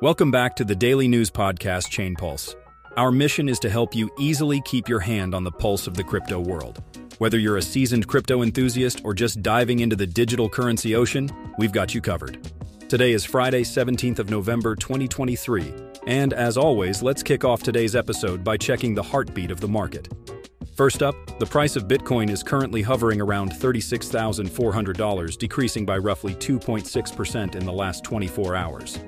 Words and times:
Welcome 0.00 0.30
back 0.30 0.54
to 0.54 0.64
the 0.64 0.76
daily 0.76 1.08
news 1.08 1.28
podcast 1.28 1.90
Chain 1.90 2.14
Pulse. 2.14 2.54
Our 2.96 3.10
mission 3.10 3.48
is 3.48 3.58
to 3.58 3.68
help 3.68 3.96
you 3.96 4.08
easily 4.16 4.60
keep 4.64 4.88
your 4.88 5.00
hand 5.00 5.34
on 5.34 5.42
the 5.42 5.50
pulse 5.50 5.88
of 5.88 5.94
the 5.94 6.04
crypto 6.04 6.38
world. 6.38 6.82
Whether 7.18 7.38
you're 7.38 7.56
a 7.56 7.62
seasoned 7.62 8.06
crypto 8.06 8.42
enthusiast 8.42 9.00
or 9.04 9.12
just 9.12 9.42
diving 9.42 9.80
into 9.80 9.96
the 9.96 10.06
digital 10.06 10.48
currency 10.48 10.94
ocean, 10.94 11.28
we've 11.58 11.72
got 11.72 11.96
you 11.96 12.00
covered. 12.00 12.48
Today 12.88 13.12
is 13.12 13.24
Friday, 13.24 13.62
17th 13.62 14.20
of 14.20 14.30
November, 14.30 14.76
2023, 14.76 15.74
and 16.06 16.32
as 16.32 16.56
always, 16.56 17.02
let's 17.02 17.22
kick 17.24 17.44
off 17.44 17.62
today's 17.62 17.96
episode 17.96 18.44
by 18.44 18.56
checking 18.56 18.94
the 18.94 19.02
heartbeat 19.02 19.50
of 19.50 19.60
the 19.60 19.68
market. 19.68 20.08
First 20.76 21.02
up, 21.02 21.16
the 21.40 21.46
price 21.46 21.74
of 21.74 21.88
Bitcoin 21.88 22.30
is 22.30 22.44
currently 22.44 22.82
hovering 22.82 23.20
around 23.20 23.50
$36,400, 23.50 25.38
decreasing 25.38 25.84
by 25.84 25.98
roughly 25.98 26.34
2.6% 26.36 27.56
in 27.56 27.66
the 27.66 27.72
last 27.72 28.04
24 28.04 28.54
hours. 28.54 29.00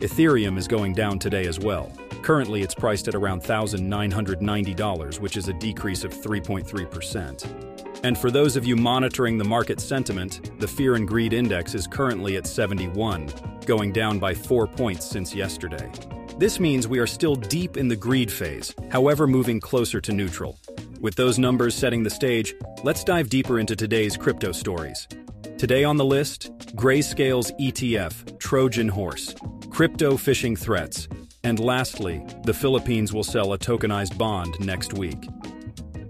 Ethereum 0.00 0.56
is 0.56 0.68
going 0.68 0.92
down 0.92 1.18
today 1.18 1.46
as 1.48 1.58
well. 1.58 1.90
Currently, 2.22 2.62
it's 2.62 2.74
priced 2.74 3.08
at 3.08 3.16
around 3.16 3.42
$1,990, 3.42 5.18
which 5.18 5.36
is 5.36 5.48
a 5.48 5.52
decrease 5.54 6.04
of 6.04 6.14
3.3%. 6.14 8.04
And 8.04 8.16
for 8.16 8.30
those 8.30 8.54
of 8.54 8.64
you 8.64 8.76
monitoring 8.76 9.38
the 9.38 9.44
market 9.44 9.80
sentiment, 9.80 10.60
the 10.60 10.68
Fear 10.68 10.94
and 10.94 11.08
Greed 11.08 11.32
Index 11.32 11.74
is 11.74 11.88
currently 11.88 12.36
at 12.36 12.46
71, 12.46 13.28
going 13.66 13.92
down 13.92 14.20
by 14.20 14.34
4 14.34 14.68
points 14.68 15.04
since 15.04 15.34
yesterday. 15.34 15.90
This 16.36 16.60
means 16.60 16.86
we 16.86 17.00
are 17.00 17.06
still 17.06 17.34
deep 17.34 17.76
in 17.76 17.88
the 17.88 17.96
greed 17.96 18.30
phase, 18.30 18.72
however 18.92 19.26
moving 19.26 19.58
closer 19.58 20.00
to 20.00 20.12
neutral. 20.12 20.60
With 21.00 21.16
those 21.16 21.40
numbers 21.40 21.74
setting 21.74 22.04
the 22.04 22.10
stage, 22.10 22.54
let's 22.84 23.02
dive 23.02 23.28
deeper 23.28 23.58
into 23.58 23.74
today's 23.74 24.16
crypto 24.16 24.52
stories. 24.52 25.08
Today 25.56 25.82
on 25.82 25.96
the 25.96 26.04
list, 26.04 26.52
Grayscale's 26.76 27.50
ETF, 27.60 28.38
Trojan 28.38 28.88
Horse, 28.88 29.34
crypto 29.78 30.14
phishing 30.14 30.58
threats, 30.58 31.06
and 31.44 31.60
lastly, 31.60 32.20
the 32.42 32.52
Philippines 32.52 33.12
will 33.12 33.22
sell 33.22 33.52
a 33.52 33.58
tokenized 33.58 34.18
bond 34.18 34.58
next 34.58 34.94
week. 34.94 35.28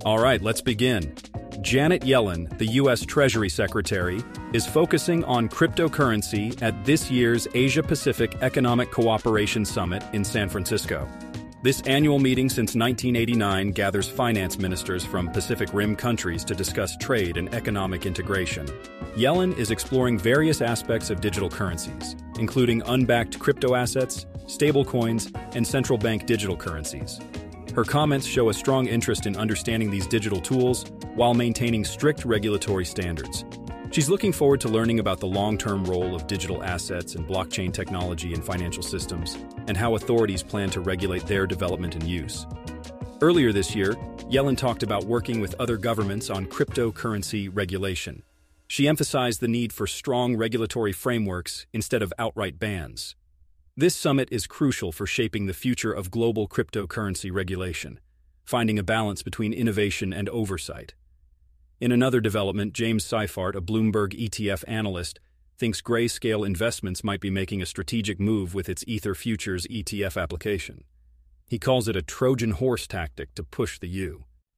All 0.06 0.18
right, 0.18 0.40
let's 0.40 0.62
begin. 0.62 1.14
Janet 1.60 2.00
Yellen, 2.00 2.56
the 2.56 2.64
U.S. 2.80 3.04
Treasury 3.04 3.50
Secretary, 3.50 4.22
is 4.54 4.66
focusing 4.66 5.22
on 5.24 5.50
cryptocurrency 5.50 6.62
at 6.62 6.82
this 6.86 7.10
year's 7.10 7.46
Asia 7.52 7.82
Pacific 7.82 8.38
Economic 8.40 8.90
Cooperation 8.90 9.66
Summit 9.66 10.02
in 10.14 10.24
San 10.24 10.48
Francisco. 10.48 11.06
This 11.62 11.82
annual 11.82 12.18
meeting 12.18 12.48
since 12.48 12.74
1989 12.74 13.72
gathers 13.72 14.08
finance 14.08 14.58
ministers 14.58 15.04
from 15.04 15.28
Pacific 15.28 15.74
Rim 15.74 15.94
countries 15.94 16.42
to 16.46 16.54
discuss 16.54 16.96
trade 16.96 17.36
and 17.36 17.52
economic 17.54 18.06
integration. 18.06 18.64
Yellen 19.14 19.54
is 19.58 19.70
exploring 19.70 20.18
various 20.18 20.62
aspects 20.62 21.10
of 21.10 21.20
digital 21.20 21.50
currencies, 21.50 22.16
including 22.38 22.82
unbacked 22.82 23.38
crypto 23.38 23.74
assets, 23.74 24.26
stablecoins, 24.46 25.34
and 25.54 25.66
central 25.66 25.98
bank 25.98 26.26
digital 26.26 26.56
currencies. 26.56 27.20
Her 27.74 27.84
comments 27.84 28.26
show 28.26 28.48
a 28.48 28.54
strong 28.54 28.86
interest 28.86 29.26
in 29.26 29.36
understanding 29.36 29.90
these 29.90 30.06
digital 30.06 30.40
tools 30.40 30.84
while 31.14 31.34
maintaining 31.34 31.84
strict 31.84 32.24
regulatory 32.24 32.84
standards, 32.84 33.44
She's 33.90 34.10
looking 34.10 34.32
forward 34.32 34.60
to 34.60 34.68
learning 34.68 35.00
about 35.00 35.18
the 35.18 35.26
long-term 35.26 35.84
role 35.84 36.14
of 36.14 36.26
digital 36.26 36.62
assets 36.62 37.14
and 37.14 37.26
blockchain 37.26 37.72
technology 37.72 38.34
in 38.34 38.42
financial 38.42 38.82
systems, 38.82 39.38
and 39.66 39.78
how 39.78 39.94
authorities 39.94 40.42
plan 40.42 40.68
to 40.70 40.80
regulate 40.80 41.26
their 41.26 41.46
development 41.46 41.94
and 41.94 42.04
use. 42.04 42.46
Earlier 43.22 43.50
this 43.50 43.74
year, 43.74 43.94
Yellen 44.30 44.58
talked 44.58 44.82
about 44.82 45.04
working 45.04 45.40
with 45.40 45.54
other 45.58 45.78
governments 45.78 46.28
on 46.28 46.46
cryptocurrency 46.46 47.48
regulation. 47.50 48.22
She 48.68 48.86
emphasized 48.86 49.40
the 49.40 49.48
need 49.48 49.72
for 49.72 49.86
strong 49.86 50.36
regulatory 50.36 50.92
frameworks 50.92 51.66
instead 51.72 52.02
of 52.02 52.12
outright 52.18 52.58
bans. 52.58 53.16
This 53.74 53.96
summit 53.96 54.28
is 54.30 54.46
crucial 54.46 54.92
for 54.92 55.06
shaping 55.06 55.46
the 55.46 55.54
future 55.54 55.92
of 55.92 56.10
global 56.10 56.46
cryptocurrency 56.46 57.32
regulation, 57.32 57.98
finding 58.44 58.78
a 58.78 58.82
balance 58.82 59.22
between 59.22 59.54
innovation 59.54 60.12
and 60.12 60.28
oversight. 60.28 60.94
In 61.80 61.92
another 61.92 62.20
development, 62.20 62.74
James 62.74 63.04
Seyffart, 63.04 63.54
a 63.54 63.62
Bloomberg 63.62 64.12
ETF 64.12 64.64
analyst, 64.68 65.18
thinks 65.56 65.80
Grayscale 65.80 66.46
Investments 66.46 67.02
might 67.02 67.20
be 67.20 67.30
making 67.30 67.62
a 67.62 67.66
strategic 67.66 68.20
move 68.20 68.54
with 68.54 68.68
its 68.68 68.84
Ether 68.86 69.14
Futures 69.14 69.66
ETF 69.68 70.20
application. 70.20 70.84
He 71.46 71.58
calls 71.58 71.88
it 71.88 71.96
a 71.96 72.02
Trojan 72.02 72.50
horse 72.50 72.86
tactic 72.86 73.34
to 73.34 73.42
push 73.42 73.78
the 73.78 73.88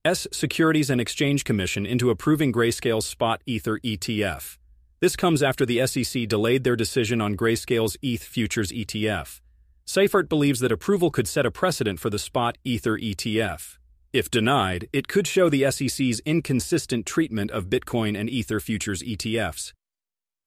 U.S. 0.06 0.26
Securities 0.32 0.88
and 0.88 0.98
Exchange 0.98 1.44
Commission 1.44 1.84
into 1.84 2.08
approving 2.08 2.54
Grayscale's 2.54 3.06
Spot 3.06 3.42
Ether 3.44 3.78
ETF. 3.80 4.56
This 5.00 5.14
comes 5.14 5.42
after 5.42 5.66
the 5.66 5.86
SEC 5.86 6.26
delayed 6.26 6.64
their 6.64 6.74
decision 6.74 7.20
on 7.20 7.36
Grayscale's 7.36 7.98
ETH 8.00 8.22
Futures 8.22 8.72
ETF. 8.72 9.42
Seyffart 9.86 10.26
believes 10.26 10.60
that 10.60 10.72
approval 10.72 11.10
could 11.10 11.28
set 11.28 11.44
a 11.44 11.50
precedent 11.50 12.00
for 12.00 12.08
the 12.08 12.18
Spot 12.18 12.56
Ether 12.64 12.96
ETF. 12.96 13.76
If 14.10 14.30
denied, 14.30 14.88
it 14.90 15.06
could 15.06 15.26
show 15.26 15.50
the 15.50 15.70
SEC's 15.70 16.20
inconsistent 16.20 17.04
treatment 17.04 17.50
of 17.50 17.66
Bitcoin 17.66 18.18
and 18.18 18.30
Ether 18.30 18.58
futures 18.58 19.02
ETFs. 19.02 19.74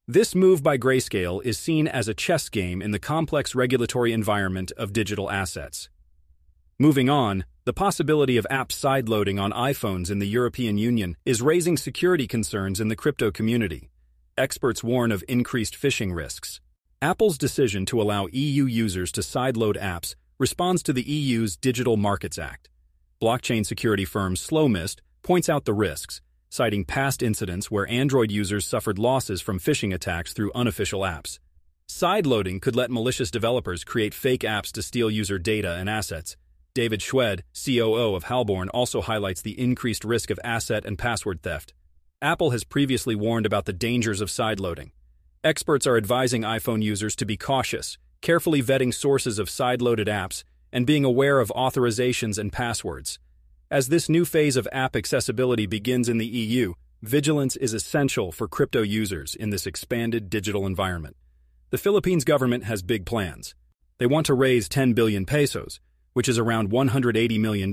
This 0.07 0.33
move 0.33 0.63
by 0.63 0.79
Grayscale 0.79 1.45
is 1.45 1.59
seen 1.59 1.87
as 1.87 2.07
a 2.07 2.15
chess 2.15 2.49
game 2.49 2.81
in 2.81 2.89
the 2.89 2.97
complex 2.97 3.53
regulatory 3.53 4.13
environment 4.13 4.71
of 4.77 4.93
digital 4.93 5.29
assets. 5.29 5.89
Moving 6.79 7.07
on, 7.07 7.45
the 7.65 7.73
possibility 7.73 8.37
of 8.37 8.47
app 8.49 8.69
sideloading 8.69 9.41
on 9.41 9.51
iPhones 9.51 10.11
in 10.11 10.19
the 10.19 10.27
European 10.27 10.77
Union 10.77 11.15
is 11.25 11.41
raising 11.41 11.77
security 11.77 12.27
concerns 12.27 12.81
in 12.81 12.89
the 12.89 12.95
crypto 12.95 13.31
community. 13.31 13.89
Experts 14.37 14.83
warn 14.83 15.11
of 15.11 15.23
increased 15.27 15.79
phishing 15.79 16.13
risks. 16.13 16.59
Apple's 17.01 17.37
decision 17.37 17.85
to 17.85 18.01
allow 18.01 18.27
EU 18.31 18.65
users 18.65 19.11
to 19.13 19.21
sideload 19.21 19.77
apps 19.77 20.15
responds 20.39 20.83
to 20.83 20.93
the 20.93 21.09
EU's 21.09 21.55
Digital 21.55 21.95
Markets 21.95 22.37
Act 22.37 22.69
blockchain 23.23 23.65
security 23.65 24.03
firm 24.03 24.35
Slowmist 24.35 24.99
points 25.21 25.47
out 25.47 25.63
the 25.63 25.73
risks, 25.73 26.19
citing 26.49 26.83
past 26.83 27.23
incidents 27.23 27.71
where 27.71 27.87
Android 27.87 28.29
users 28.29 28.67
suffered 28.67 28.99
losses 28.99 29.41
from 29.41 29.59
phishing 29.59 29.93
attacks 29.93 30.33
through 30.33 30.51
unofficial 30.53 31.01
apps. 31.01 31.39
Sideloading 31.87 32.61
could 32.61 32.75
let 32.75 32.91
malicious 32.91 33.31
developers 33.31 33.85
create 33.85 34.13
fake 34.13 34.41
apps 34.41 34.73
to 34.73 34.81
steal 34.81 35.09
user 35.09 35.39
data 35.39 35.75
and 35.75 35.89
assets. 35.89 36.35
David 36.75 37.01
Schwed, 37.01 37.41
COO 37.53 38.15
of 38.15 38.25
Halborn, 38.25 38.67
also 38.73 39.01
highlights 39.01 39.43
the 39.43 39.59
increased 39.59 40.03
risk 40.03 40.31
of 40.31 40.39
asset 40.43 40.85
and 40.85 40.97
password 40.97 41.43
theft. 41.43 41.71
Apple 42.19 42.49
has 42.49 42.63
previously 42.63 43.15
warned 43.15 43.45
about 43.45 43.65
the 43.65 43.73
dangers 43.73 44.21
of 44.21 44.29
sideloading. 44.29 44.89
Experts 45.43 45.85
are 45.85 45.97
advising 45.97 46.41
iPhone 46.41 46.81
users 46.81 47.15
to 47.17 47.25
be 47.25 47.37
cautious, 47.37 47.99
carefully 48.21 48.63
vetting 48.63 48.91
sources 48.91 49.37
of 49.37 49.49
sideloaded 49.49 50.07
apps 50.07 50.43
and 50.71 50.87
being 50.87 51.05
aware 51.05 51.39
of 51.39 51.53
authorizations 51.55 52.39
and 52.39 52.51
passwords. 52.51 53.19
As 53.69 53.89
this 53.89 54.09
new 54.09 54.25
phase 54.25 54.55
of 54.55 54.67
app 54.71 54.95
accessibility 54.95 55.67
begins 55.67 56.09
in 56.09 56.17
the 56.17 56.25
EU, 56.25 56.73
vigilance 57.03 57.55
is 57.55 57.75
essential 57.75 58.31
for 58.31 58.47
crypto 58.47 58.81
users 58.81 59.35
in 59.35 59.51
this 59.51 59.67
expanded 59.67 60.27
digital 60.27 60.65
environment. 60.65 61.17
The 61.69 61.77
Philippines 61.77 62.23
government 62.23 62.63
has 62.63 62.81
big 62.81 63.05
plans. 63.05 63.53
They 63.99 64.07
want 64.07 64.25
to 64.25 64.33
raise 64.33 64.67
10 64.67 64.93
billion 64.93 65.25
pesos, 65.25 65.79
which 66.13 66.29
is 66.29 66.39
around 66.39 66.71
$180 66.71 67.39
million, 67.39 67.71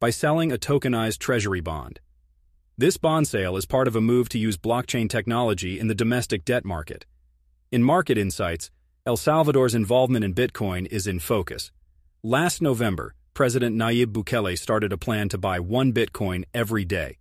by 0.00 0.10
selling 0.10 0.52
a 0.52 0.58
tokenized 0.58 1.18
treasury 1.18 1.60
bond. 1.60 2.00
This 2.76 2.96
bond 2.96 3.28
sale 3.28 3.56
is 3.56 3.66
part 3.66 3.88
of 3.88 3.96
a 3.96 4.00
move 4.00 4.28
to 4.30 4.38
use 4.38 4.56
blockchain 4.56 5.08
technology 5.08 5.78
in 5.78 5.88
the 5.88 5.94
domestic 5.94 6.44
debt 6.44 6.64
market. 6.64 7.06
In 7.70 7.82
Market 7.82 8.18
Insights, 8.18 8.70
El 9.06 9.16
Salvador's 9.16 9.74
involvement 9.74 10.24
in 10.24 10.34
Bitcoin 10.34 10.86
is 10.90 11.06
in 11.06 11.18
focus. 11.18 11.70
Last 12.22 12.62
November, 12.62 13.14
President 13.34 13.76
Nayib 13.76 14.06
Bukele 14.06 14.58
started 14.58 14.92
a 14.92 14.98
plan 14.98 15.28
to 15.28 15.38
buy 15.38 15.60
one 15.60 15.92
Bitcoin 15.92 16.44
every 16.54 16.84
day. 16.84 17.18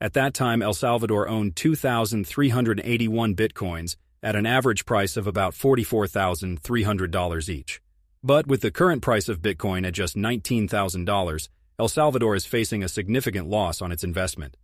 At 0.00 0.12
that 0.12 0.34
time, 0.34 0.62
El 0.62 0.74
Salvador 0.74 1.28
owned 1.28 1.56
2,381 1.56 3.34
Bitcoins 3.34 3.96
at 4.22 4.36
an 4.36 4.46
average 4.46 4.84
price 4.86 5.16
of 5.16 5.26
about 5.26 5.54
$44,300 5.54 7.48
each. 7.48 7.80
But 8.26 8.46
with 8.46 8.62
the 8.62 8.70
current 8.70 9.02
price 9.02 9.28
of 9.28 9.42
Bitcoin 9.42 9.86
at 9.86 9.92
just 9.92 10.16
$19,000, 10.16 11.48
El 11.78 11.88
Salvador 11.88 12.34
is 12.34 12.46
facing 12.46 12.82
a 12.82 12.88
significant 12.88 13.48
loss 13.48 13.82
on 13.82 13.92
its 13.92 14.02
investment. 14.02 14.56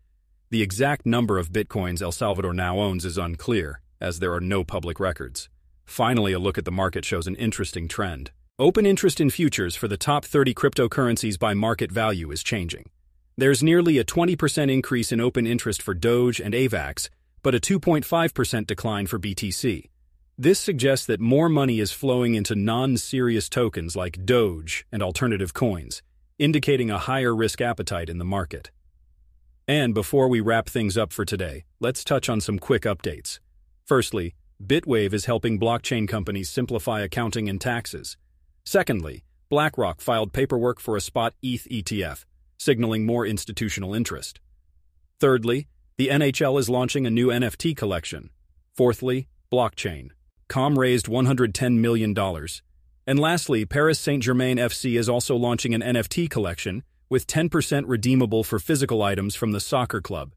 The 0.48 0.62
exact 0.62 1.04
number 1.04 1.38
of 1.38 1.52
Bitcoins 1.52 2.00
El 2.00 2.10
Salvador 2.10 2.54
now 2.54 2.78
owns 2.78 3.04
is 3.04 3.18
unclear, 3.18 3.82
as 4.00 4.18
there 4.18 4.32
are 4.32 4.40
no 4.40 4.64
public 4.64 4.98
records. 4.98 5.50
Finally, 5.84 6.32
a 6.32 6.38
look 6.38 6.56
at 6.56 6.64
the 6.64 6.72
market 6.72 7.04
shows 7.04 7.26
an 7.26 7.34
interesting 7.34 7.86
trend. 7.86 8.30
Open 8.58 8.86
interest 8.86 9.20
in 9.20 9.28
futures 9.28 9.76
for 9.76 9.88
the 9.88 9.98
top 9.98 10.24
30 10.24 10.54
cryptocurrencies 10.54 11.38
by 11.38 11.52
market 11.52 11.92
value 11.92 12.30
is 12.30 12.42
changing. 12.42 12.88
There's 13.36 13.62
nearly 13.62 13.98
a 13.98 14.04
20% 14.04 14.72
increase 14.72 15.12
in 15.12 15.20
open 15.20 15.46
interest 15.46 15.82
for 15.82 15.92
Doge 15.92 16.40
and 16.40 16.54
AVAX, 16.54 17.10
but 17.42 17.54
a 17.54 17.60
2.5% 17.60 18.66
decline 18.66 19.06
for 19.06 19.18
BTC. 19.18 19.89
This 20.42 20.58
suggests 20.58 21.04
that 21.04 21.20
more 21.20 21.50
money 21.50 21.80
is 21.80 21.92
flowing 21.92 22.34
into 22.34 22.54
non-serious 22.54 23.50
tokens 23.50 23.94
like 23.94 24.24
Doge 24.24 24.86
and 24.90 25.02
alternative 25.02 25.52
coins, 25.52 26.00
indicating 26.38 26.90
a 26.90 26.96
higher 26.96 27.36
risk 27.36 27.60
appetite 27.60 28.08
in 28.08 28.16
the 28.16 28.24
market. 28.24 28.70
And 29.68 29.92
before 29.92 30.28
we 30.28 30.40
wrap 30.40 30.66
things 30.66 30.96
up 30.96 31.12
for 31.12 31.26
today, 31.26 31.66
let's 31.78 32.02
touch 32.02 32.30
on 32.30 32.40
some 32.40 32.58
quick 32.58 32.84
updates. 32.84 33.38
Firstly, 33.84 34.34
Bitwave 34.66 35.12
is 35.12 35.26
helping 35.26 35.60
blockchain 35.60 36.08
companies 36.08 36.48
simplify 36.48 37.02
accounting 37.02 37.46
and 37.50 37.60
taxes. 37.60 38.16
Secondly, 38.64 39.24
BlackRock 39.50 40.00
filed 40.00 40.32
paperwork 40.32 40.80
for 40.80 40.96
a 40.96 41.02
spot 41.02 41.34
ETH 41.42 41.68
ETF, 41.70 42.24
signaling 42.56 43.04
more 43.04 43.26
institutional 43.26 43.92
interest. 43.92 44.40
Thirdly, 45.18 45.68
the 45.98 46.08
NHL 46.08 46.58
is 46.58 46.70
launching 46.70 47.06
a 47.06 47.10
new 47.10 47.26
NFT 47.26 47.76
collection. 47.76 48.30
Fourthly, 48.74 49.28
blockchain. 49.52 50.12
Com 50.50 50.76
raised 50.76 51.06
$110 51.06 51.78
million. 51.78 52.12
And 53.06 53.18
lastly, 53.20 53.64
Paris 53.64 54.00
Saint-Germain 54.00 54.56
FC 54.56 54.98
is 54.98 55.08
also 55.08 55.36
launching 55.36 55.74
an 55.74 55.80
NFT 55.80 56.28
collection 56.28 56.82
with 57.08 57.28
10% 57.28 57.84
redeemable 57.86 58.42
for 58.42 58.58
physical 58.58 59.00
items 59.00 59.36
from 59.36 59.52
the 59.52 59.60
soccer 59.60 60.00
club. 60.00 60.32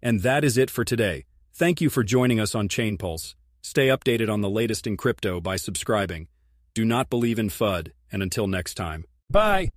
And 0.00 0.20
that 0.20 0.44
is 0.44 0.56
it 0.56 0.70
for 0.70 0.84
today. 0.84 1.24
Thank 1.52 1.80
you 1.80 1.90
for 1.90 2.04
joining 2.04 2.38
us 2.38 2.54
on 2.54 2.68
Chain 2.68 2.96
Pulse. 2.96 3.34
Stay 3.60 3.88
updated 3.88 4.32
on 4.32 4.42
the 4.42 4.48
latest 4.48 4.86
in 4.86 4.96
crypto 4.96 5.40
by 5.40 5.56
subscribing. 5.56 6.28
Do 6.72 6.84
not 6.84 7.10
believe 7.10 7.40
in 7.40 7.48
FUD, 7.48 7.90
and 8.12 8.22
until 8.22 8.46
next 8.46 8.74
time. 8.74 9.06
Bye! 9.28 9.70